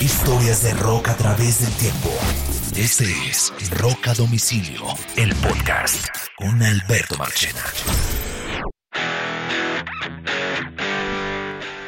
[0.00, 2.08] Historias de rock a través del tiempo.
[2.76, 4.82] Este es Rock a Domicilio,
[5.16, 7.60] el podcast con Alberto Marchena.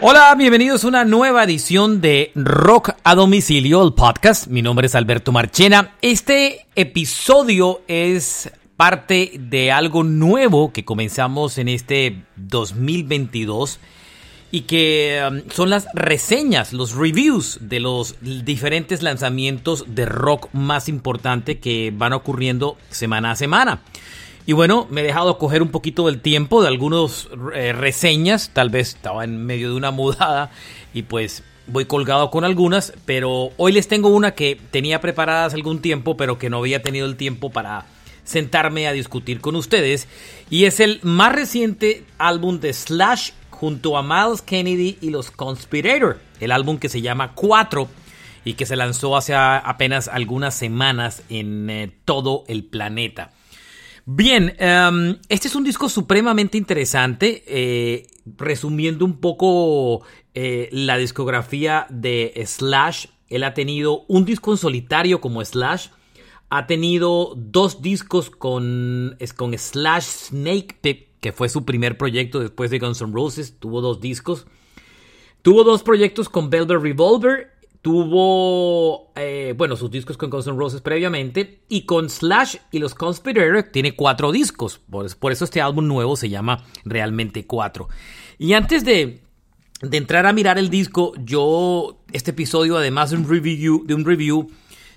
[0.00, 4.48] Hola, bienvenidos a una nueva edición de Rock a Domicilio, el podcast.
[4.48, 5.94] Mi nombre es Alberto Marchena.
[6.02, 13.78] Este episodio es parte de algo nuevo que comenzamos en este 2022
[14.52, 20.88] y que um, son las reseñas, los reviews de los diferentes lanzamientos de rock más
[20.88, 23.80] importante que van ocurriendo semana a semana.
[24.46, 28.70] Y bueno, me he dejado coger un poquito del tiempo de algunas eh, reseñas, tal
[28.70, 30.50] vez estaba en medio de una mudada
[30.92, 35.56] y pues voy colgado con algunas, pero hoy les tengo una que tenía preparada hace
[35.56, 37.86] algún tiempo, pero que no había tenido el tiempo para
[38.24, 40.08] sentarme a discutir con ustedes.
[40.50, 43.30] Y es el más reciente álbum de Slash
[43.60, 47.90] junto a Miles Kennedy y los Conspirator, el álbum que se llama 4
[48.42, 53.32] y que se lanzó hace apenas algunas semanas en eh, todo el planeta.
[54.06, 58.06] Bien, em, este es un disco supremamente interesante, eh,
[58.38, 63.08] resumiendo un poco eh, la discografía de Slash.
[63.28, 65.88] Él ha tenido un disco en solitario como Slash,
[66.48, 72.70] ha tenido dos discos con, con Slash Snake Pit, que fue su primer proyecto después
[72.70, 73.56] de Guns N' Roses.
[73.58, 74.46] Tuvo dos discos.
[75.42, 77.52] Tuvo dos proyectos con Velvet Revolver.
[77.82, 81.62] Tuvo, eh, bueno, sus discos con Guns N' Roses previamente.
[81.68, 84.78] Y con Slash y los Conspirator tiene cuatro discos.
[84.90, 87.88] Por, por eso este álbum nuevo se llama realmente Cuatro.
[88.38, 89.22] Y antes de,
[89.82, 94.04] de entrar a mirar el disco, yo, este episodio, además de un review, de un
[94.04, 94.50] review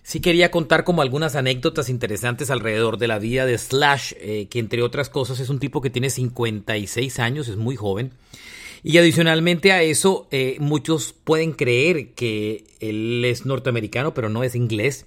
[0.03, 4.59] sí quería contar como algunas anécdotas interesantes alrededor de la vida de Slash, eh, que
[4.59, 8.11] entre otras cosas es un tipo que tiene 56 años, es muy joven.
[8.83, 14.55] Y adicionalmente a eso, eh, muchos pueden creer que él es norteamericano, pero no es
[14.55, 15.05] inglés.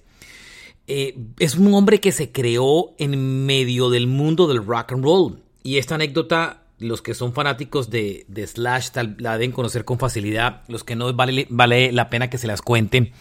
[0.87, 5.43] Eh, es un hombre que se creó en medio del mundo del rock and roll.
[5.61, 10.63] Y esta anécdota, los que son fanáticos de, de Slash la deben conocer con facilidad.
[10.67, 13.11] Los que no, vale, vale la pena que se las cuenten.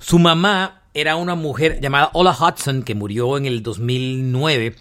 [0.00, 4.76] Su mamá era una mujer llamada Ola Hudson que murió en el 2009.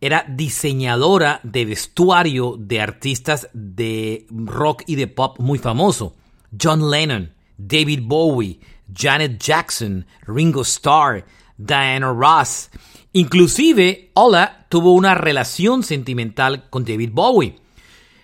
[0.00, 6.16] Era diseñadora de vestuario de artistas de rock y de pop muy famoso.
[6.60, 8.60] John Lennon, David Bowie,
[8.92, 11.24] Janet Jackson, Ringo Starr,
[11.56, 12.70] Diana Ross.
[13.12, 17.56] Inclusive, Ola tuvo una relación sentimental con David Bowie.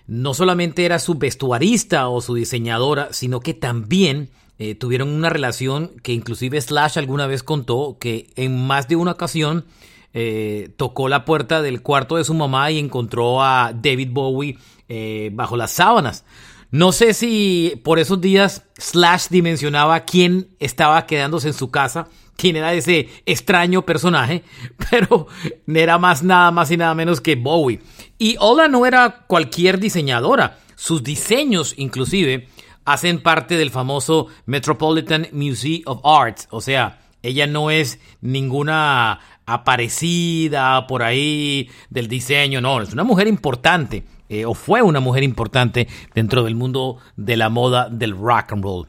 [0.05, 4.29] No solamente era su vestuarista o su diseñadora, sino que también
[4.63, 9.13] eh, tuvieron una relación que inclusive Slash alguna vez contó que en más de una
[9.13, 9.65] ocasión
[10.13, 15.31] eh, tocó la puerta del cuarto de su mamá y encontró a David Bowie eh,
[15.33, 16.25] bajo las sábanas.
[16.69, 22.55] No sé si por esos días Slash dimensionaba quién estaba quedándose en su casa, quién
[22.55, 24.43] era ese extraño personaje,
[24.91, 25.25] pero
[25.65, 27.81] era más nada más y nada menos que Bowie.
[28.19, 32.47] Y Ola no era cualquier diseñadora, sus diseños inclusive
[32.93, 36.47] hacen parte del famoso Metropolitan Museum of Arts.
[36.51, 43.27] O sea, ella no es ninguna aparecida por ahí del diseño, no, es una mujer
[43.27, 48.53] importante, eh, o fue una mujer importante dentro del mundo de la moda del rock
[48.53, 48.87] and roll.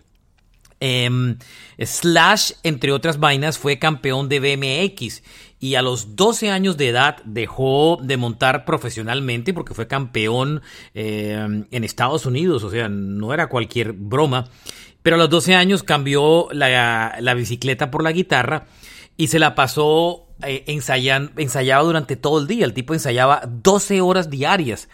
[0.80, 1.38] Em,
[1.78, 5.22] Slash, entre otras vainas, fue campeón de BMX
[5.62, 10.60] y a los 12 años de edad dejó de montar profesionalmente porque fue campeón
[10.92, 14.48] em, en Estados Unidos, o sea, no era cualquier broma.
[15.04, 18.66] Pero a los 12 años cambió la, bicicleta por la guitarra
[19.16, 22.64] y se la pasó eh, ensayaba durante todo el día.
[22.64, 24.88] El tipo ensayaba 12 horas diarias.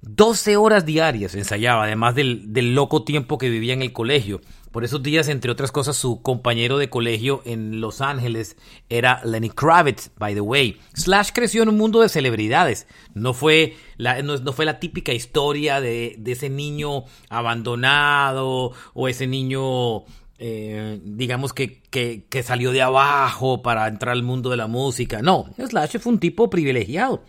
[0.00, 4.40] 12 horas diarias ensayaba, además del, del loco tiempo que vivía en el colegio.
[4.76, 8.58] Por esos días, entre otras cosas, su compañero de colegio en Los Ángeles
[8.90, 10.78] era Lenny Kravitz, by the way.
[10.92, 12.86] Slash creció en un mundo de celebridades.
[13.14, 20.04] No fue la, no, fue la típica historia de, ese niño abandonado o ese niño
[20.38, 25.22] eh, digamos que, que, que, salió de abajo para entrar al mundo de la música.
[25.22, 27.22] No, Slash fue un tipo privilegiado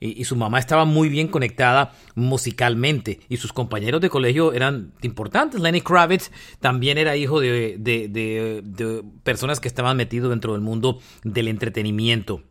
[0.00, 5.60] y, su mamá estaba muy bien conectada musicalmente y sus compañeros de colegio eran importantes.
[5.60, 6.30] Lenny Kravitz
[6.60, 12.42] también era hijo de, de, personas que estaban metidos dentro del mundo del entretenimiento.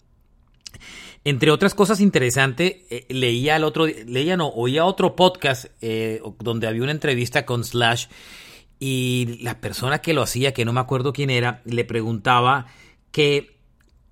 [1.24, 6.68] Entre otras cosas interesantes, eh, leía el otro, leía no, oía otro podcast eh, donde
[6.68, 8.08] había una entrevista con Slash
[8.80, 12.68] y la persona que lo hacía, que no me acuerdo quién era, le preguntaba
[13.12, 13.58] que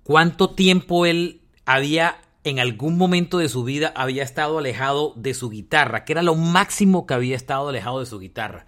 [0.02, 5.50] cuánto tiempo él había en algún momento de su vida había estado alejado de su
[5.50, 8.66] guitarra, que era lo máximo que había estado alejado de su guitarra.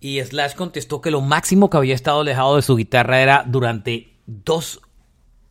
[0.00, 4.18] Y Slash contestó que lo máximo que había estado alejado de su guitarra era durante
[4.26, 4.82] dos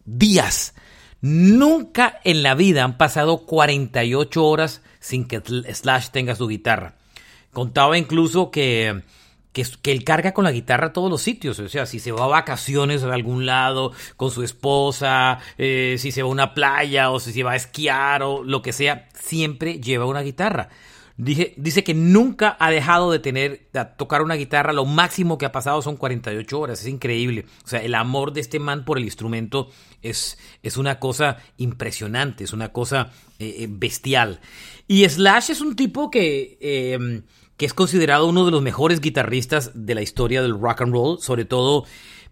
[0.05, 0.75] días.
[1.21, 6.97] Nunca en la vida han pasado 48 horas sin que Slash tenga su guitarra.
[7.51, 9.03] Contaba incluso que,
[9.53, 11.59] que, él carga con la guitarra a todos los sitios.
[11.59, 16.11] O sea, si se va a vacaciones a algún lado con su esposa, eh, si
[16.11, 19.07] se va a una playa o si se va a esquiar o lo que sea,
[19.13, 20.69] siempre lleva una guitarra.
[21.17, 24.71] dice que nunca ha dejado de tener, de tocar una guitarra.
[24.71, 26.81] Lo máximo que ha pasado son 48 horas.
[26.81, 27.45] Es increíble.
[27.65, 29.69] O sea, el amor de este man por el instrumento
[30.01, 34.39] es, es una cosa impresionante, es una cosa eh, eh, bestial.
[34.87, 37.23] Y Slash es un tipo que,
[37.59, 41.19] que es considerado uno de los mejores guitarristas de la historia del rock and roll,
[41.19, 41.83] sobre todo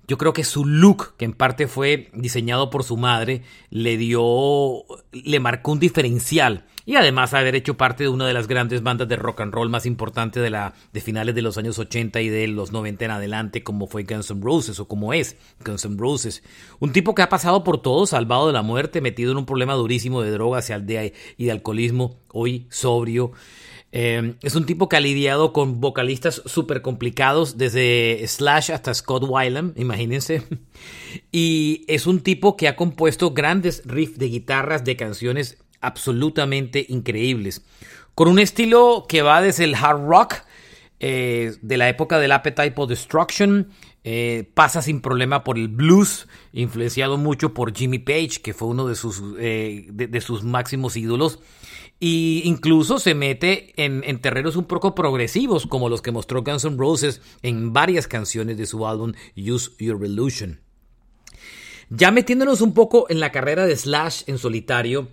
[0.08, 4.86] yo creo que su look, que en parte fue diseñado por su madre, le dio,
[5.12, 6.66] le marcó un diferencial.
[6.86, 9.70] Y además haber hecho parte de una de las grandes bandas de rock and roll
[9.70, 13.12] más importantes de, la, de finales de los años 80 y de los 90 en
[13.12, 15.36] adelante, como fue Guns N' Roses o como es
[15.66, 16.42] Guns N' Roses.
[16.80, 19.74] Un tipo que ha pasado por todo, salvado de la muerte, metido en un problema
[19.74, 23.34] durísimo de drogas y de alcoholismo, hoy sobrio.
[23.92, 29.24] Eh, es un tipo que ha lidiado con vocalistas súper complicados, desde Slash hasta Scott
[29.28, 30.44] Weiland, imagínense.
[31.32, 37.64] Y es un tipo que ha compuesto grandes riffs de guitarras de canciones absolutamente increíbles.
[38.14, 40.36] Con un estilo que va desde el hard rock,
[41.00, 43.70] eh, de la época del Appetite for Destruction,
[44.10, 48.88] eh, pasa sin problema por el blues, influenciado mucho por Jimmy Page, que fue uno
[48.88, 51.40] de sus, de sus máximos ídolos
[52.00, 56.78] y incluso se mete en, terrenos un poco progresivos como los que mostró Guns N'
[56.78, 60.62] Roses en varias canciones de su álbum Use Your Illusion.
[61.90, 65.08] Ya metiéndonos un poco en la carrera de Slash en solitario,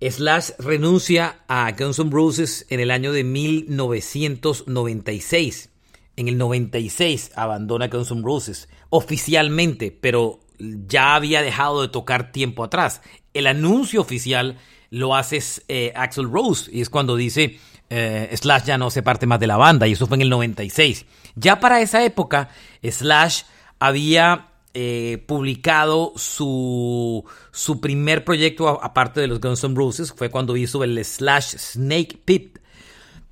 [0.00, 5.70] Slash renuncia a Guns N' Roses en el año de 1996.
[6.16, 12.64] En el 96 abandona Guns N' Roses oficialmente, pero ya había dejado de tocar tiempo
[12.64, 13.00] atrás.
[13.32, 14.58] El anuncio oficial
[14.90, 17.58] lo hace eh, Rose y es cuando dice
[17.88, 20.30] eh, Slash ya no se parte más de la banda y eso fue en el
[20.30, 21.06] 96.
[21.36, 22.50] Ya para esa época
[22.82, 23.42] Slash
[23.78, 30.56] había eh, publicado su, su primer proyecto aparte de los Guns N' Roses, fue cuando
[30.56, 32.58] hizo el Slash Snake Pip.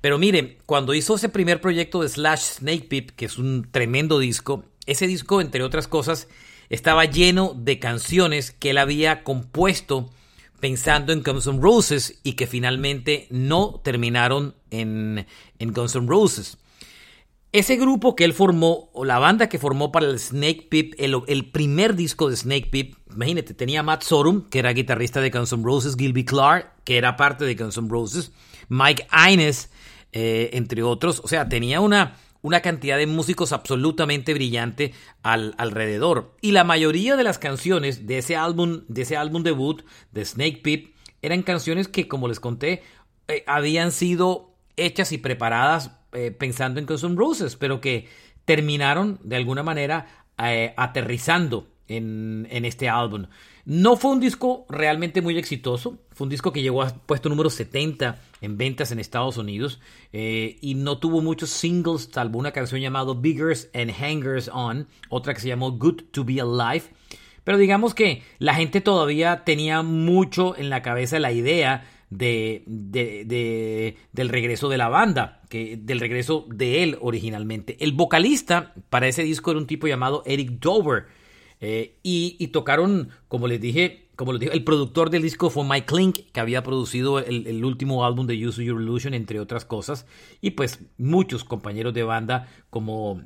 [0.01, 4.19] Pero mire, cuando hizo ese primer proyecto de Slash Snake Pip, que es un tremendo
[4.19, 6.27] disco, ese disco, entre otras cosas,
[6.69, 10.09] estaba lleno de canciones que él había compuesto
[10.59, 15.25] pensando en Guns N' Roses y que finalmente no terminaron en,
[15.59, 16.57] Guns N' Roses.
[17.51, 21.49] Ese grupo que él formó, o la banda que formó para el Snake Pip, el,
[21.51, 25.63] primer disco de Snake Pip, imagínate, tenía Matt Sorum, que era guitarrista de Guns N'
[25.63, 28.31] Roses, Gilby Clark, que era parte de Guns N' Roses,
[28.67, 29.71] Mike Ines,
[30.11, 31.21] eh, entre otros.
[31.23, 36.35] O sea, tenía una, una cantidad de músicos absolutamente brillante al, alrededor.
[36.41, 40.61] Y la mayoría de las canciones de ese álbum, de ese álbum debut de Snake
[40.63, 42.83] Pip, eran canciones que, como les conté,
[43.27, 48.07] eh, habían sido hechas y preparadas eh, pensando en Guns N' Roses, pero que
[48.45, 50.25] terminaron de alguna manera
[50.77, 53.25] aterrizando en, este álbum.
[53.65, 57.49] No fue un disco realmente muy exitoso, fue un disco que llegó a puesto número
[57.49, 59.79] 70 en ventas en Estados Unidos
[60.13, 65.33] eh, y no tuvo muchos singles, salvo una canción llamada Biggers and Hangers On, otra
[65.33, 66.85] que se llamó Good to Be Alive.
[67.43, 72.63] Pero digamos que la gente todavía tenía mucho en la cabeza la idea de,
[74.11, 77.77] del regreso de la banda, que, del regreso de él originalmente.
[77.79, 81.05] El vocalista para ese disco era un tipo llamado Eric Dover.
[81.61, 85.85] Eh, y, tocaron, como les dije, como les dije, el productor del disco fue Mike
[85.85, 90.05] Klink, que había producido el, último álbum de Use Your Illusion, entre otras cosas.
[90.41, 93.21] Y pues muchos compañeros de banda, como,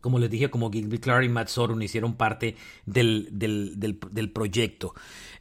[0.00, 2.56] como les dije, como Gilby Clark y Matt Sorum, hicieron parte
[2.86, 4.94] del, del, proyecto.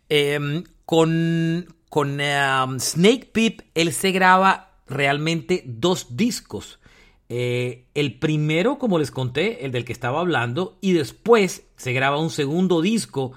[0.10, 6.80] Em, con con em, Snake Pip, él se graba realmente dos discos.
[7.30, 12.20] Eh, el primero, como les conté, el del que estaba hablando, y después se graba
[12.20, 13.34] un segundo disco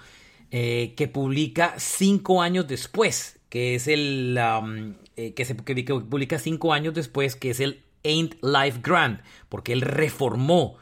[0.50, 6.72] eh, que publica cinco años después, que es el um, eh, que se publica cinco
[6.72, 10.76] años después, que es el Ain't Life Grand, porque él reformó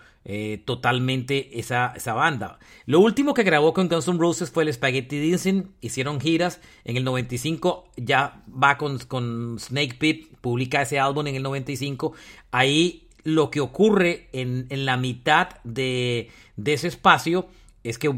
[0.64, 2.58] totalmente esa, esa, banda.
[2.84, 6.98] Lo último que grabó con Guns N' Roses fue el Spaghetti Dancing, hicieron giras en
[6.98, 12.12] el 95, ya va con, con Snake Pit, publica ese álbum en el 95,
[12.50, 16.30] ahí lo que ocurre en, la mitad de,
[16.64, 17.48] ese espacio
[17.84, 18.12] es que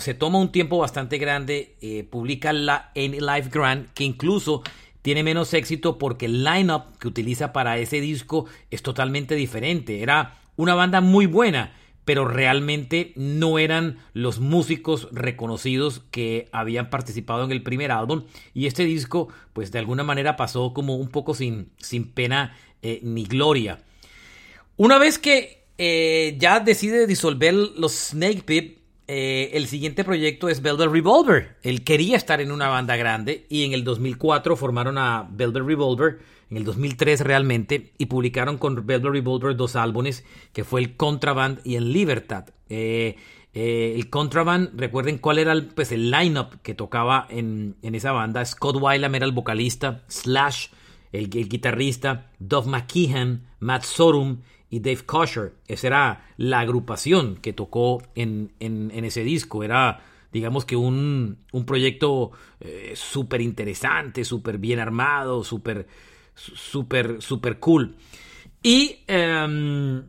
[0.00, 4.62] se toma un tiempo bastante grande, eh, publica la Any Life Grand, que incluso
[5.02, 10.02] tiene menos éxito porque el lineup que utiliza para ese disco es totalmente diferente.
[10.02, 11.72] Era una banda muy buena,
[12.04, 18.24] pero realmente no eran los músicos reconocidos que habían participado en el primer álbum.
[18.54, 23.00] Y este disco, pues de alguna manera pasó como un poco sin, sin pena eh,
[23.02, 23.80] ni gloria.
[24.76, 30.62] Una vez que eh, ya decide disolver los Snake Pit, eh, el siguiente proyecto es
[30.62, 31.56] Velvet Revolver.
[31.62, 36.18] Él quería estar en una banda grande y en el 2004 formaron a Velvet Revolver
[36.50, 41.60] en el 2003 realmente, y publicaron con Velvet Revolver dos álbumes, que fue el Contraband
[41.64, 42.46] y el Libertad.
[42.68, 43.16] Eh,
[43.58, 48.44] eh, el Contraband, recuerden cuál era el, pues, el lineup que tocaba en, esa banda.
[48.44, 50.66] Scott Weilam era el vocalista, Slash,
[51.10, 55.54] el, guitarrista, Dove McKeehan, Matt Sorum y Dave Kosher.
[55.66, 59.64] Esa era la agrupación que tocó en, ese disco.
[59.64, 60.00] Era
[60.32, 65.86] digamos que un, proyecto eh, súper interesante, súper bien armado, súper
[66.36, 67.96] súper, súper cool.
[68.62, 70.04] Y em,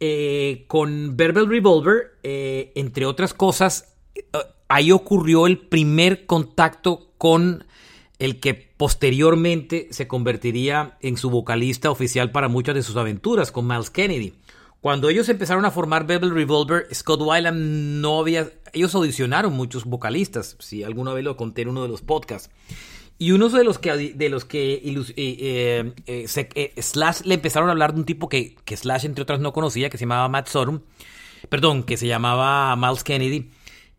[0.00, 4.22] eh, con Verbal Revolver, eh, entre otras cosas, eh,
[4.68, 7.64] ahí ocurrió el primer contacto con
[8.18, 13.66] el que posteriormente se convertiría en su vocalista oficial para muchas de sus aventuras, con
[13.66, 14.34] Miles Kennedy.
[14.80, 18.50] Cuando ellos empezaron a formar Bebel Revolver, Scott Weiland no había...
[18.72, 22.50] Ellos audicionaron muchos vocalistas, si alguna vez lo conté en uno de los podcasts.
[23.18, 27.72] Y uno de los que, de los que eh, eh, eh, Slash le empezaron a
[27.72, 30.46] hablar de un tipo que, que, Slash, entre otras, no conocía, que se llamaba Matt
[30.46, 30.82] Sorum,
[31.48, 33.50] perdón, que se llamaba Miles Kennedy.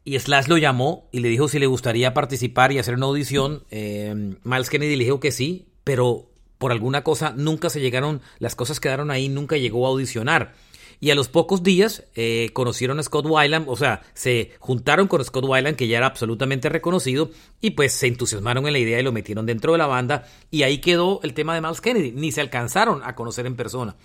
[0.05, 3.65] Y Slash lo llamó y le dijo si le gustaría participar y hacer una audición.
[3.69, 8.79] Miles Kennedy le dijo que sí, pero por alguna cosa nunca se llegaron, las cosas
[8.79, 10.53] quedaron ahí, nunca llegó a audicionar.
[11.01, 15.23] Y a los pocos días eh, conocieron a Scott Weiland, o sea, se juntaron con
[15.23, 19.03] Scott Weiland, que ya era absolutamente reconocido, y pues se entusiasmaron en la idea y
[19.03, 20.25] lo metieron dentro de la banda.
[20.51, 22.11] Y ahí quedó el tema de Miles Kennedy.
[22.11, 23.95] Ni se alcanzaron a conocer en persona.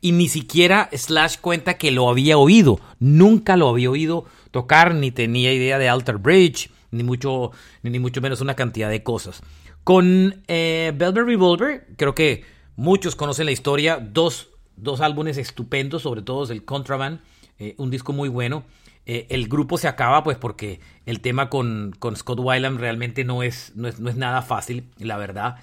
[0.00, 2.80] Y ni siquiera Slash cuenta que lo había oído.
[2.98, 7.52] Nunca lo había oído tocar, ni tenía idea de Alter Bridge, ni mucho,
[7.82, 9.42] ni mucho menos una cantidad de cosas.
[9.84, 12.44] Con eh, Velvet Revolver, creo que
[12.76, 13.98] muchos conocen la historia.
[14.00, 14.48] Dos
[14.82, 17.20] dos álbumes estupendos, sobre todo el Contraband,
[17.58, 18.64] eh, un disco muy bueno.
[19.06, 23.72] Eh, el grupo se acaba pues porque el tema con, Scott Weiland realmente no es,
[23.74, 25.56] no es, no, es, nada fácil, la verdad.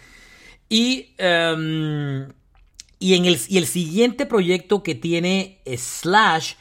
[0.69, 2.27] Y, em,
[2.99, 6.53] y, en el, y el siguiente proyecto que tiene Slash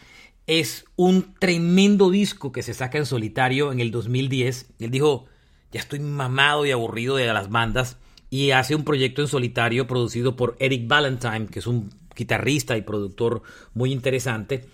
[0.47, 4.75] es un tremendo disco que se saca en solitario en el 2010.
[4.79, 5.27] Él dijo,
[5.73, 7.99] ya estoy mamado y aburrido de las bandas
[8.31, 12.83] y hace un proyecto en solitario producido por Eric Valentine, que es un guitarrista y
[12.83, 13.43] productor
[13.75, 14.65] muy interesante.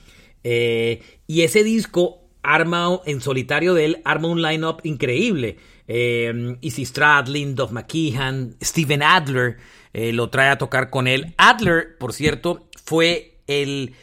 [0.45, 5.59] Eh, y ese disco arma en solitario de él, arma un line-up increíble.
[5.87, 9.59] Eh, Stradlin, Dov McKeehan, Steven Adler
[9.93, 11.35] eh, lo trae a tocar con él.
[11.37, 13.95] Adler, por cierto, fue el,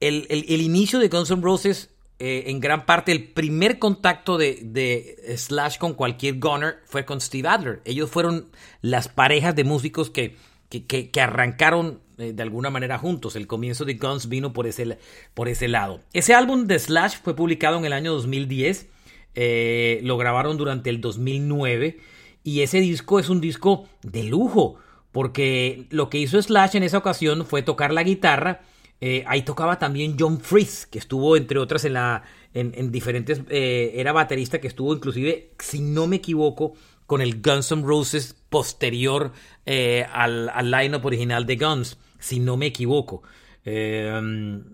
[0.00, 1.90] el, inicio de Guns N' Roses.
[2.20, 7.20] Eh, en gran parte el primer contacto de, de, Slash con cualquier Gunner fue con
[7.20, 7.82] Steve Adler.
[7.84, 10.36] Ellos fueron las parejas de músicos que,
[10.70, 13.36] que, que arrancaron de alguna manera juntos.
[13.36, 14.98] El comienzo de Guns vino por ese,
[15.34, 16.00] por ese lado.
[16.12, 18.88] Ese álbum de Slash fue publicado en el año 2010.
[19.34, 21.98] Eh, lo grabaron durante el 2009.
[22.42, 24.76] Y ese disco es un disco de lujo.
[25.12, 28.62] Porque lo que hizo Slash en esa ocasión fue tocar la guitarra.
[29.00, 32.22] Eh, ahí tocaba también John Fries, que estuvo entre otras en la.
[32.52, 33.42] En, diferentes.
[33.48, 36.74] era baterista que estuvo inclusive, si no me equivoco,
[37.06, 39.32] con el Guns N' Roses posterior
[39.66, 43.22] al, al line-up original de Guns si no me equivoco.
[43.64, 44.64] Em,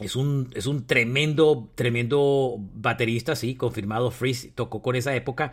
[0.00, 4.10] es un, es un tremendo, tremendo baterista, sí, confirmado.
[4.10, 5.52] Freeze tocó con esa época.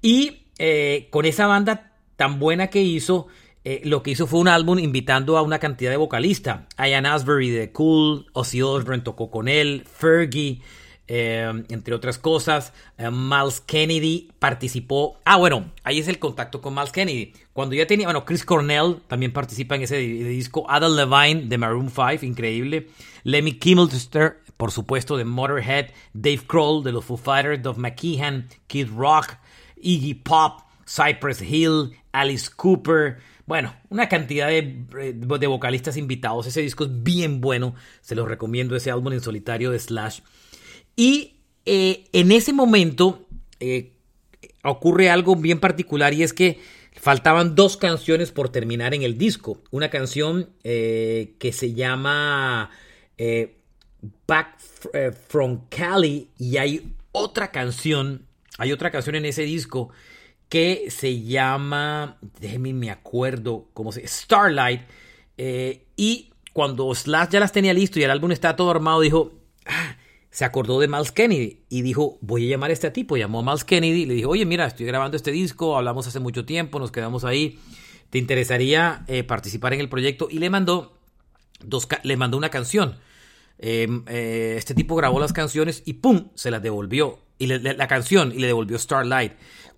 [0.00, 3.28] Y eh, con esa banda tan buena que hizo,
[3.64, 6.62] eh, lo que hizo fue un álbum invitando a una cantidad de vocalistas.
[6.78, 10.62] Ian Asbury de Cool, Ozzy Osbourne tocó con él, Fergie.
[11.08, 12.72] Em, entre otras cosas.
[12.96, 15.18] Eh, Miles Kennedy participó.
[15.24, 17.32] Ah, bueno, ahí es el contacto con Miles Kennedy.
[17.52, 20.64] Cuando ya tenía, bueno, Chris Cornell también participa en ese disco.
[20.70, 22.88] Adam Levine de Maroon 5, increíble.
[23.24, 25.90] Lemmy Kimmelster, por supuesto, de Motorhead.
[26.14, 27.62] Dave Kroll de los Foo Fighters.
[27.62, 29.34] Dove McKeehan, Kid Rock,
[29.76, 33.18] Iggy Pop, Cypress Hill, Alice Cooper.
[33.44, 36.46] Bueno, una cantidad de, de, vocalistas invitados.
[36.46, 37.74] Ese disco es bien bueno.
[38.00, 40.20] Se los recomiendo ese álbum en solitario de Slash.
[40.96, 43.26] Y eh, en ese momento
[43.60, 43.92] eh,
[44.64, 46.60] ocurre algo bien particular y es que
[46.94, 49.62] faltaban dos canciones por terminar en el disco.
[49.70, 52.70] Una canción eh, que se llama
[54.26, 54.58] Back
[55.28, 58.26] from Cali y hay otra canción,
[58.58, 59.90] hay otra canción en ese disco
[60.48, 64.82] que se llama, déjenme me acuerdo cómo se Starlight
[65.96, 69.32] y cuando Slash ya las tenía listo y el álbum estaba todo armado, dijo,
[69.66, 69.96] ah,
[70.32, 73.18] se acordó de Miles Kennedy y dijo, voy a llamar a este tipo.
[73.18, 76.20] Llamó a Miles Kennedy y le dijo, oye, mira, estoy grabando este disco, hablamos hace
[76.20, 77.58] mucho tiempo, nos quedamos ahí,
[78.08, 80.28] ¿te interesaría eh, participar en el proyecto?
[80.30, 80.96] Y le mandó,
[81.62, 82.96] dos, le mandó una canción.
[83.58, 86.30] Em, eh, este tipo grabó las canciones y ¡pum!
[86.34, 87.18] se las devolvió.
[87.38, 89.32] Y la canción y le devolvió Starlight.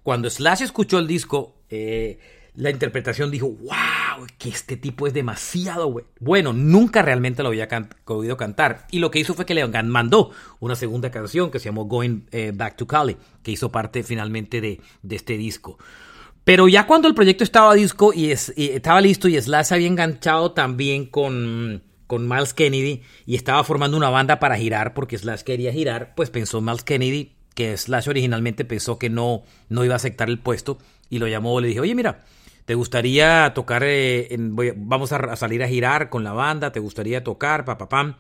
[0.05, 2.21] Cuando Slash escuchó el disco, eh,
[2.57, 6.53] la interpretación dijo, wow, que este tipo es demasiado bueno.
[6.53, 7.69] Nunca realmente lo había
[8.07, 8.87] oído cantar.
[8.91, 10.31] Y lo que hizo fue que le mandó
[10.61, 14.61] una segunda canción que se llamó Going eh, Back to Cali, que hizo parte finalmente
[14.61, 14.81] de,
[15.11, 15.79] este disco.
[16.45, 21.07] Pero ya cuando el proyecto estaba disco y, estaba listo y Slash había enganchado también
[21.07, 26.15] con, con Miles Kennedy y estaba formando una banda para girar porque Slash quería girar,
[26.15, 30.39] pues pensó Miles Kennedy que Slash originalmente pensó que no, no iba a aceptar el
[30.39, 32.25] puesto y lo llamó, le dije, oye mira,
[32.65, 34.35] ¿Te gustaría tocar, eh,
[34.77, 36.73] vamos a, salir a girar con la banda?
[36.73, 37.65] ¿Te gustaría tocar?
[37.65, 38.17] Papapam.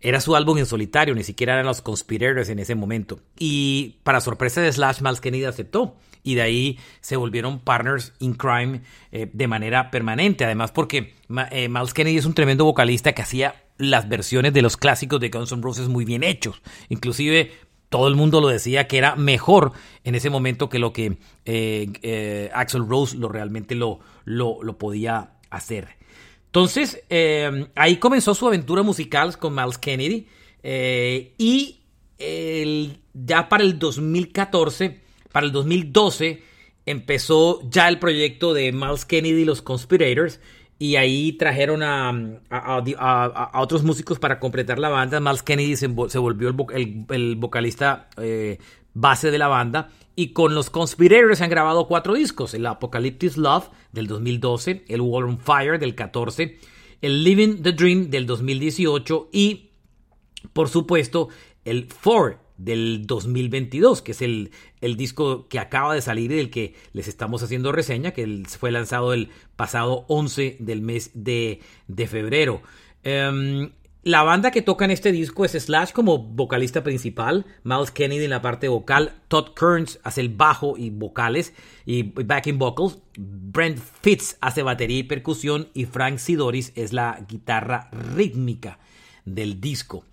[0.00, 3.20] Era su álbum en solitario, ni siquiera eran los Conspirators en ese momento.
[3.38, 5.96] Y para sorpresa de Slash, Miles Kennedy aceptó.
[6.22, 10.44] Y de ahí se volvieron partners in crime eh, de manera permanente.
[10.44, 11.14] Además, porque
[11.50, 15.30] eh, Miles Kennedy es un tremendo vocalista que hacía las versiones de los clásicos de
[15.30, 16.62] Guns N' Roses muy bien hechos.
[16.88, 17.52] Inclusive
[17.90, 19.72] todo el mundo lo decía que era mejor
[20.04, 25.32] en ese momento que lo que eh, eh, Axel Rose lo realmente lo, lo, podía
[25.50, 25.88] hacer.
[26.46, 30.28] Entonces, eh, ahí comenzó su aventura musical con Miles Kennedy.
[30.62, 31.76] y
[33.12, 35.00] ya para el 2014,
[35.32, 36.42] para el 2012,
[36.86, 40.38] empezó ya el proyecto de Miles Kennedy y los Conspirators
[40.80, 42.08] y ahí trajeron a,
[42.48, 45.20] a, otros músicos para completar la banda.
[45.20, 48.56] Miles Kennedy se, volvió el, vocalista eh,
[48.94, 49.90] base de la banda.
[50.16, 55.24] Y con los Conspirators han grabado cuatro discos: el Apocalyptic Love del 2012, el War
[55.24, 56.58] on Fire del 14,
[57.02, 59.72] el Living the Dream del 2018 y,
[60.54, 61.28] por supuesto,
[61.66, 64.50] el Four del 2022, que es el,
[64.80, 68.70] el, disco que acaba de salir y del que les estamos haciendo reseña, que fue
[68.70, 72.62] lanzado el pasado 11 del mes de, de febrero.
[73.02, 73.70] Em,
[74.02, 78.30] la banda que toca en este disco es Slash como vocalista principal, Miles Kennedy en
[78.30, 81.54] la parte vocal, Todd Kearns hace el bajo y vocales
[81.86, 87.90] y backing vocals, Brent Fitz hace batería y percusión y Frank Sidoris es la guitarra
[87.92, 88.78] rítmica
[89.24, 90.04] del disco.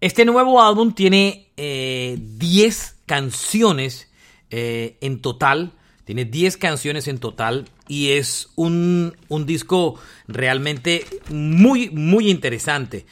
[0.00, 4.08] Este nuevo álbum tiene 10 eh, canciones
[4.50, 5.72] eh, en total.
[6.04, 9.96] Tiene 10 canciones en total y es un, disco
[10.28, 13.06] realmente muy, muy interesante.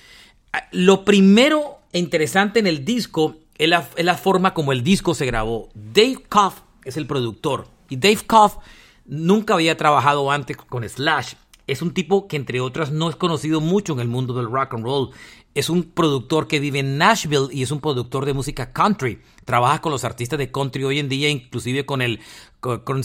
[0.52, 5.12] Ah, lo primero interesante en el disco es la, es la forma como el disco
[5.14, 5.68] se grabó.
[5.74, 8.58] Dave Koff es el productor y Dave Koff
[9.06, 11.34] nunca había trabajado antes con Slash.
[11.66, 14.74] Es un tipo que entre otras no es conocido mucho en el mundo del rock
[14.74, 15.10] and roll
[15.56, 19.22] es un productor que vive en Nashville y es un productor de música country.
[19.46, 22.20] Trabaja con los artistas de country hoy en día, inclusive con el
[22.60, 23.02] con,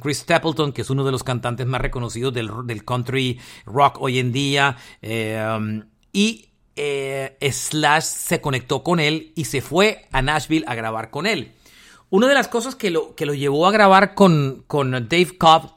[0.00, 4.32] Chris Stapleton, que es uno de los cantantes más reconocidos del, country rock hoy en
[4.32, 4.78] día.
[5.02, 11.10] Um, y eh, Slash se conectó con él y se fue a Nashville a grabar
[11.10, 11.52] con él.
[12.08, 15.74] Una de las cosas que lo, que lo llevó a grabar con, con Dave Cobb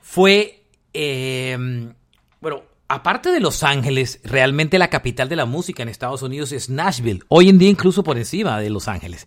[0.00, 1.92] fue, eh,
[2.40, 6.68] bueno, aparte de Los Ángeles, realmente la capital de la música en Estados Unidos es
[6.68, 7.22] Nashville.
[7.28, 9.26] Hoy en día incluso por encima de Los Ángeles.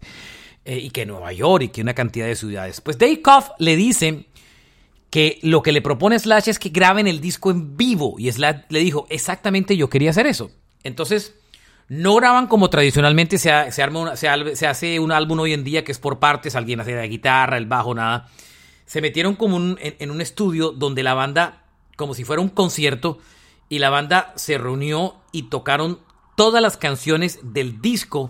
[0.66, 2.82] Eh, y que Nueva York y que una cantidad de ciudades.
[2.82, 4.26] Pues Dave Koff le dice
[5.10, 8.16] que lo que le propone Slash es que graben el disco en vivo.
[8.18, 10.52] Y Slash le dijo, exactamente yo quería hacer eso.
[10.84, 11.34] Entonces,
[11.88, 16.20] no graban como tradicionalmente se, se, hace un álbum hoy en día que es por
[16.20, 18.28] partes, alguien hace la guitarra, el bajo, nada.
[18.86, 21.64] Se metieron como en un estudio donde la banda,
[21.96, 23.20] como si fuera un concierto,
[23.74, 25.98] y la banda se reunió y tocaron
[26.36, 28.30] todas las canciones del disco.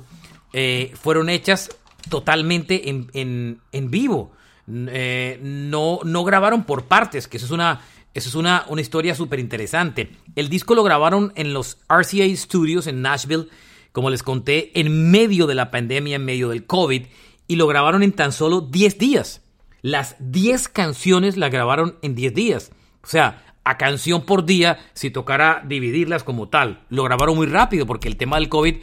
[0.53, 1.69] Eh, fueron hechas
[2.09, 4.31] totalmente en, vivo.
[4.69, 7.81] Eh, no, no grabaron por partes, que eso es una,
[8.13, 10.15] eso es una, una historia súper interesante.
[10.37, 13.49] El disco lo grabaron en los RCA Studios en Nashville,
[13.91, 17.03] como les conté, en medio de la pandemia, en medio del COVID,
[17.49, 19.41] y lo grabaron en tan solo 10 días.
[19.81, 22.71] Las 10 canciones las grabaron en 10 días.
[23.03, 26.85] O sea, a canción por día si tocara dividirlas como tal.
[26.89, 28.77] Lo grabaron muy rápido porque el tema del COVID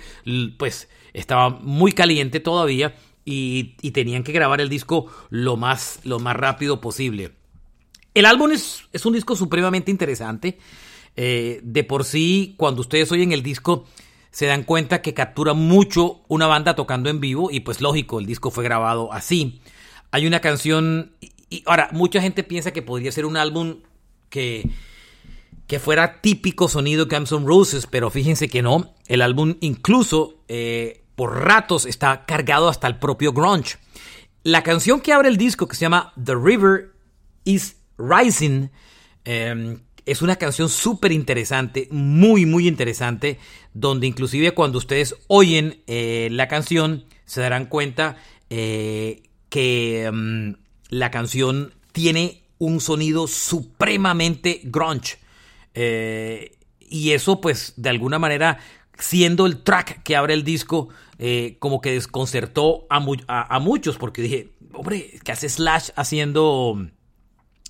[0.56, 6.36] pues estaba muy caliente todavía y, tenían que grabar el disco lo más, lo más
[6.36, 7.32] rápido posible.
[8.14, 10.58] El álbum es, es un disco supremamente interesante.
[11.16, 13.84] Eh, de por sí, cuando ustedes oyen el disco,
[14.30, 18.26] se dan cuenta que captura mucho una banda tocando en vivo y pues lógico, el
[18.26, 19.60] disco fue grabado así.
[20.12, 21.12] Hay una canción
[21.50, 23.78] y ahora mucha gente piensa que podría ser un álbum
[24.30, 24.70] que,
[25.66, 28.94] que fuera típico sonido Guns N' Roses, pero fíjense que no.
[29.06, 33.76] El álbum incluso eh, por ratos está cargado hasta el propio grunge.
[34.42, 36.92] La canción que abre el disco, que se llama The River
[37.44, 38.68] is Rising,
[39.24, 43.38] em, es una canción súper interesante, muy, muy interesante,
[43.74, 48.16] donde inclusive cuando ustedes oyen eh, la canción se darán cuenta
[48.48, 50.56] eh, que em,
[50.88, 55.18] la canción tiene un sonido supremamente grunge.
[55.74, 58.58] Eh, y eso pues de alguna manera
[58.96, 60.88] siendo el track que abre el disco
[61.58, 63.00] como que desconcertó a,
[63.60, 66.86] muchos porque dije, hombre, ¿qué hace Slash haciendo...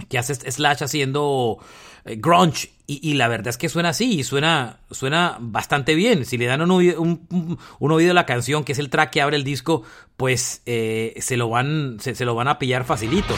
[0.09, 1.59] ¿Qué hace Slash haciendo
[2.05, 6.24] eh, grunge y, la verdad es que suena así y suena, suena bastante bien.
[6.24, 9.44] Si le dan un oído, a la canción, que es el track que abre el
[9.44, 9.85] disco,
[10.16, 13.37] pues eh, se, lo van, se, lo van a pillar facilito.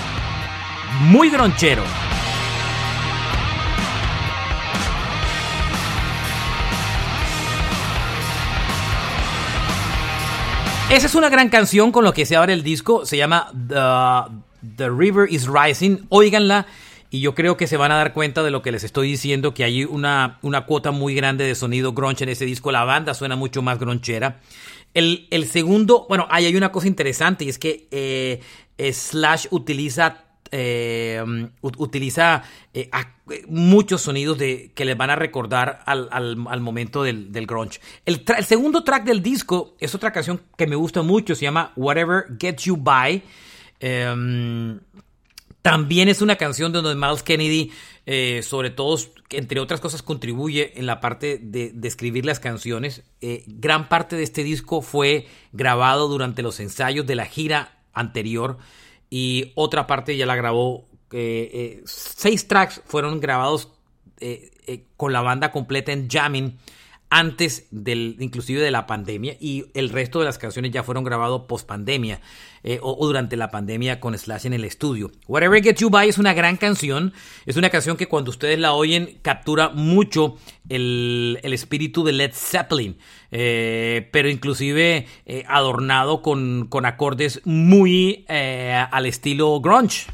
[1.00, 1.83] Muy gronchero.
[10.90, 13.07] Esa es una gran canción con lo que se abre el disco.
[13.07, 14.31] Se llama The,
[14.76, 16.07] The River is Rising.
[16.11, 16.66] Óiganla
[17.12, 19.52] y yo creo que se van a dar cuenta de lo que les estoy diciendo,
[19.52, 22.72] que hay una, una cuota muy grande de sonido grunge en ese disco.
[22.72, 24.40] La banda suena mucho más gronchera.
[24.94, 28.40] El, segundo, bueno, ahí hay una cosa interesante y es que eh,
[28.92, 31.24] Slash utiliza eh,
[31.62, 32.90] utiliza eh,
[33.48, 37.80] muchos sonidos de, que les van a recordar al, momento del, grunge.
[38.04, 42.26] El, segundo track del disco es otra canción que me gusta mucho, se llama Whatever
[42.38, 43.22] Gets You By.
[43.80, 44.78] Em,
[45.62, 47.70] también es una canción donde Miles Kennedy,
[48.04, 48.98] eh, sobre todo,
[49.30, 53.04] entre otras cosas, contribuye en la parte de, escribir las canciones.
[53.20, 58.58] Eh, gran parte de este disco fue grabado durante los ensayos de la gira anterior
[59.14, 60.88] y otra parte ya la grabó.
[61.11, 63.68] Eh, seis tracks fueron grabados
[64.96, 66.57] con la banda completa en jamming
[67.12, 71.42] antes del, inclusive de la pandemia y el resto de las canciones ya fueron grabados
[71.42, 72.22] post pandemia
[72.64, 75.12] eh, o, durante la pandemia con Slash en el estudio.
[75.29, 77.12] Whatever Get You By es una gran canción,
[77.44, 80.38] es una canción que cuando ustedes la oyen captura mucho
[80.70, 82.96] el, espíritu de Led Zeppelin,
[83.31, 90.07] eh, pero inclusive eh, adornado con, con, acordes muy al estilo grunge.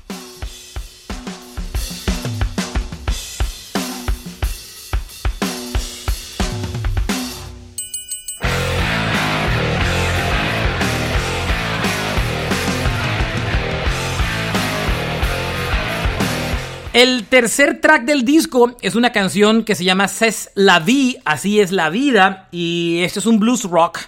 [16.99, 21.61] El tercer track del disco es una canción que se llama C'est la vie, así
[21.61, 24.01] es la vida, y esto es un blues rock.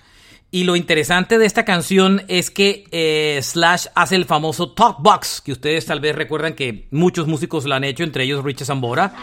[0.50, 5.40] Y lo interesante de esta canción es que eh, Slash hace el famoso talk box,
[5.40, 9.14] que ustedes tal vez recuerdan que muchos músicos lo han hecho, entre ellos Richard Zambora.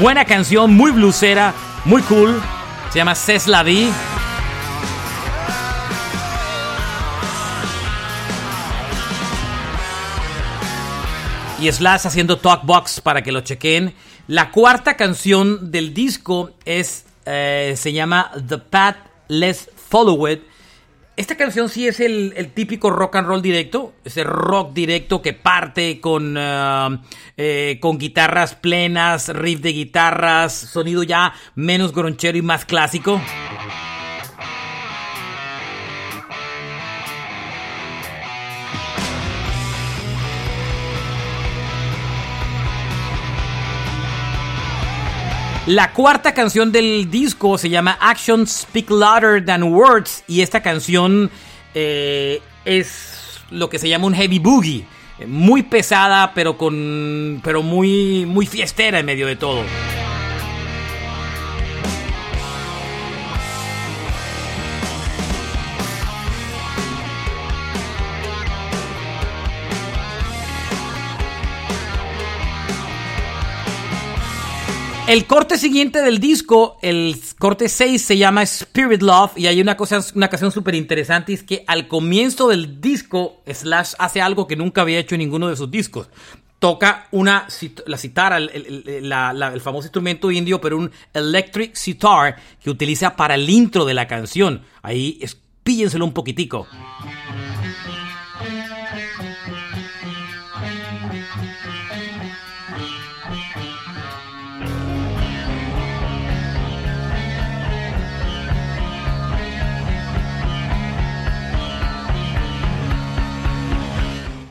[0.00, 1.54] Buena canción, muy blusera,
[1.84, 2.42] muy cool.
[2.90, 3.92] Se llama C'est la vie.
[11.60, 13.94] Y Slash haciendo Talkbox para que lo chequen.
[14.26, 18.96] La cuarta canción del disco es, eh, se llama The Path
[19.28, 20.42] Let's Follow It.
[21.16, 26.00] Esta canción sí es el, típico rock and roll directo, ese rock directo que parte
[26.00, 26.98] con, uh,
[27.36, 33.20] eh, con guitarras plenas, riff de guitarras, sonido ya menos gronchero y más clásico.
[45.66, 51.30] La cuarta canción del disco se llama Actions Speak Louder Than Words y esta canción
[51.74, 54.84] eh, es lo que se llama un heavy boogie,
[55.26, 59.62] muy pesada pero con pero muy muy fiestera en medio de todo.
[75.06, 79.76] El corte siguiente del disco, el corte 6, se llama Spirit Love y hay una,
[79.76, 84.56] cosa, una canción súper interesante, es que al comienzo del disco, Slash hace algo que
[84.56, 86.08] nunca había hecho en ninguno de sus discos.
[86.58, 87.46] Toca una,
[87.84, 93.84] la citara, el, famoso instrumento indio, pero un electric sitar que utiliza para el intro
[93.84, 94.62] de la canción.
[94.80, 95.20] Ahí,
[95.62, 96.66] píllenselo un poquitico.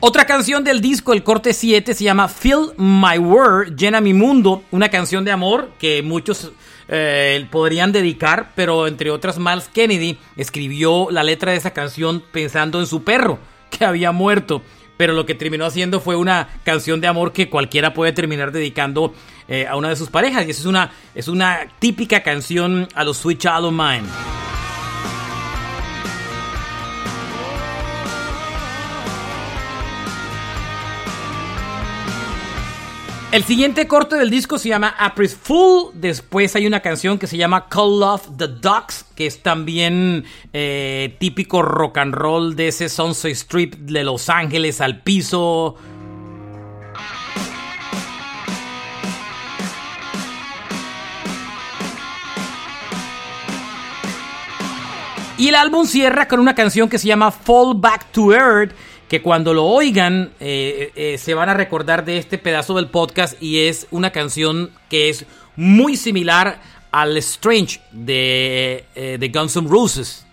[0.06, 4.62] Otra canción del disco, el corte 7, se llama Fill My World, Llena Mi Mundo,
[4.70, 6.52] una canción de amor que muchos
[6.88, 12.80] eh, podrían dedicar, pero entre otras Miles Kennedy escribió la letra de esa canción pensando
[12.80, 13.38] en su perro
[13.70, 14.60] que había muerto.
[14.98, 19.14] Pero lo que terminó haciendo fue una canción de amor que cualquiera puede terminar dedicando
[19.48, 20.46] eh, a una de sus parejas.
[20.46, 24.04] Y esa es una, es una típica canción a los Sweet Child of Mine.
[33.34, 35.94] El siguiente corte del disco se llama April Full.
[35.94, 41.16] Después hay una canción que se llama Call Love the Ducks, que es también eh,
[41.18, 45.74] típico rock and roll de ese Sunset Strip de Los Ángeles al piso.
[55.36, 58.72] Y el álbum cierra con una canción que se llama Fall Back to Earth
[59.08, 63.40] que cuando lo oigan eh, eh, se van a recordar de este pedazo del podcast
[63.42, 70.26] y es una canción que es muy similar al Strange de, eh, Guns N' Roses.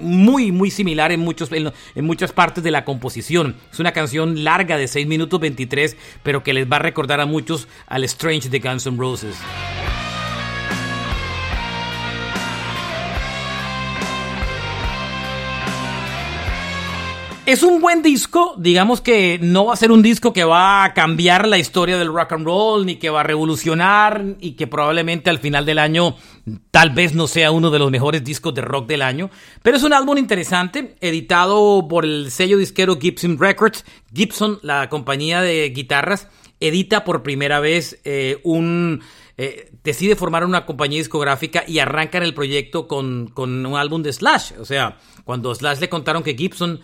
[0.00, 3.56] muy, muy similar en, muchos, en, muchas partes de la composición.
[3.70, 7.26] Es una canción larga de 6 minutos 23, pero que les va a recordar a
[7.26, 9.36] muchos al Strange de Guns N' Roses.
[17.50, 20.94] Es un buen disco, digamos que no va a ser un disco que va a
[20.94, 25.30] cambiar la historia del rock and roll, ni que va a revolucionar, y que probablemente
[25.30, 26.14] al final del año
[26.70, 29.30] tal vez no sea uno de los mejores discos de rock del año,
[29.64, 33.84] pero es un álbum interesante, editado por el sello disquero Gibson Records.
[34.14, 36.28] Gibson, la compañía de guitarras,
[36.60, 39.00] edita por primera vez eh, un
[39.42, 44.52] eh, decide formar una compañía discográfica y arrancan el proyecto con, un álbum de Slash.
[44.58, 46.82] O sea, cuando Slash le contaron que Gibson,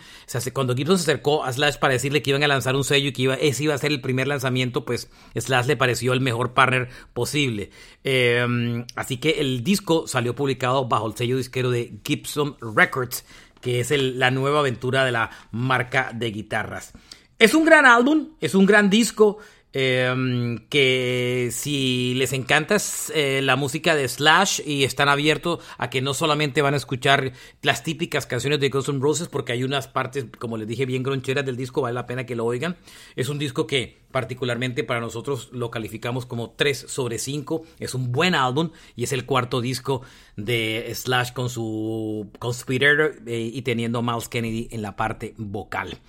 [0.53, 3.13] cuando Gibson se acercó a Slash para decirle que iban a lanzar un sello y
[3.13, 6.55] que iba, ese iba a ser el primer lanzamiento, pues Slash le pareció el mejor
[6.55, 7.69] partner posible.
[8.03, 13.23] Em, así que el disco salió publicado bajo el sello disquero de Gibson Records,
[13.61, 16.93] que es la nueva aventura de la marca de guitarras.
[17.37, 19.37] Es un gran álbum, es un gran disco.
[19.73, 22.77] Em, que si les encanta
[23.13, 27.33] eh, la música de Slash y están abiertos a que no solamente van a escuchar
[27.61, 31.03] las típicas canciones de Guns N' Roses, porque hay unas partes, como les dije, bien
[31.03, 32.77] groncheras del disco, vale la pena que lo oigan.
[33.17, 37.63] Es un disco que particularmente para nosotros lo calificamos como 3 sobre 5.
[37.79, 40.01] Es un buen álbum y es el cuarto disco
[40.37, 45.99] de Slash con su Conspirator eh, y teniendo a Miles Kennedy en la parte vocal.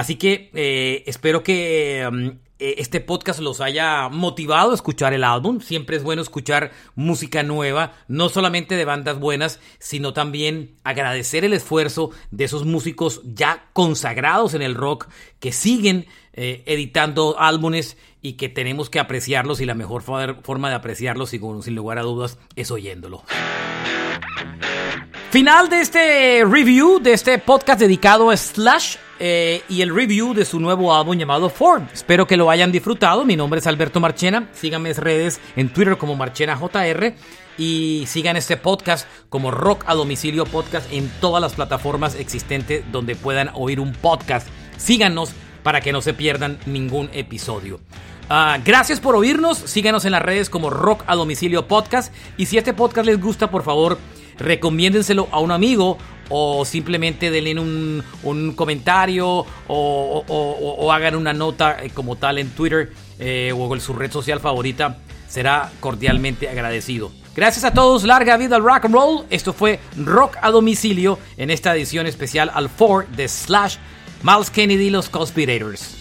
[0.00, 5.24] Así que eh, espero que em, e, este podcast los haya motivado a escuchar el
[5.24, 5.60] álbum.
[5.60, 11.52] Siempre es bueno escuchar música nueva, no solamente de bandas buenas, sino también agradecer el
[11.52, 15.06] esfuerzo de esos músicos ya consagrados en el rock
[15.38, 20.74] que siguen eh, editando álbumes y que tenemos que apreciarlos y la mejor forma de
[20.74, 23.22] apreciarlos, sin lugar a dudas, es oyéndolo.
[25.30, 30.44] Final de este review, de este podcast dedicado a Slash eh, y el review de
[30.44, 31.84] su nuevo álbum llamado Ford.
[31.92, 33.24] Espero que lo hayan disfrutado.
[33.24, 34.48] Mi nombre es Alberto Marchena.
[34.52, 37.14] Síganme en redes en Twitter como MarchenaJR
[37.56, 43.14] y sigan este podcast como Rock a Domicilio Podcast en todas las plataformas existentes donde
[43.14, 44.48] puedan oír un podcast.
[44.78, 45.30] Síganos
[45.62, 47.78] para que no se pierdan ningún episodio.
[48.28, 49.58] Ah, gracias por oírnos.
[49.58, 52.12] Síganos en las redes como Rock a Domicilio Podcast.
[52.36, 53.96] Y si este podcast les gusta, por favor
[54.40, 55.98] recomiéndenselo a un amigo
[56.30, 63.52] o simplemente denle un, comentario o, hagan una nota eh, como tal en Twitter eh,
[63.56, 64.98] o en su red social favorita.
[65.28, 67.12] Será cordialmente agradecido.
[67.36, 69.24] Gracias a todos, larga vida al rock and roll.
[69.30, 73.76] Esto fue Rock a domicilio en esta edición especial al 4 de Slash
[74.22, 75.96] Miles Kennedy, los Conspirators.